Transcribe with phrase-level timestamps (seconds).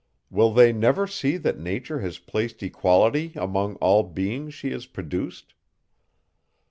[0.31, 5.53] Will they never see that nature has placed equality among all beings she has produced?